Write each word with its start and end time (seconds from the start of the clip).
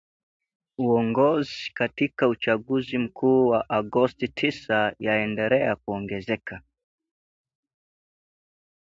uongozi 0.77 1.71
katika 1.73 2.27
uchaguzi 2.27 2.97
mkuu 2.97 3.47
wa 3.47 3.69
Agosti 3.69 4.27
tisa 4.27 4.95
yaendelea 4.99 5.75
kuongezeka 5.75 6.61